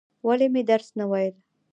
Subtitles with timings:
[0.27, 1.35] ولې مې درس نه وایل؟